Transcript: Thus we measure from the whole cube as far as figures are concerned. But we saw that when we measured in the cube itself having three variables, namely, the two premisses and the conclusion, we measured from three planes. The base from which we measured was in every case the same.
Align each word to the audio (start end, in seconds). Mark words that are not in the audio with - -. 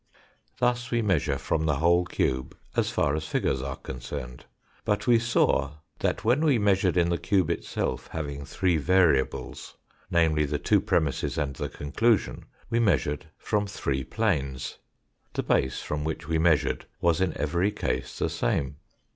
Thus 0.57 0.89
we 0.89 1.03
measure 1.03 1.37
from 1.37 1.67
the 1.67 1.75
whole 1.75 2.05
cube 2.05 2.57
as 2.75 2.89
far 2.89 3.15
as 3.15 3.27
figures 3.27 3.61
are 3.61 3.75
concerned. 3.75 4.45
But 4.83 5.05
we 5.05 5.19
saw 5.19 5.73
that 5.99 6.23
when 6.25 6.41
we 6.43 6.57
measured 6.57 6.97
in 6.97 7.11
the 7.11 7.19
cube 7.19 7.51
itself 7.51 8.07
having 8.07 8.43
three 8.43 8.77
variables, 8.77 9.77
namely, 10.09 10.45
the 10.45 10.57
two 10.57 10.81
premisses 10.81 11.37
and 11.37 11.55
the 11.55 11.69
conclusion, 11.69 12.45
we 12.71 12.79
measured 12.79 13.27
from 13.37 13.67
three 13.67 14.03
planes. 14.03 14.79
The 15.33 15.43
base 15.43 15.83
from 15.83 16.03
which 16.03 16.27
we 16.27 16.39
measured 16.39 16.87
was 16.99 17.21
in 17.21 17.37
every 17.37 17.69
case 17.69 18.17
the 18.17 18.29
same. 18.31 18.77